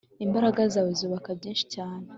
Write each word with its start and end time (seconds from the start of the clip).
imbaraga 0.25 0.61
zawe 0.73 0.91
zubaka 0.99 1.29
byinshi 1.39 1.65
cyane 1.75 2.05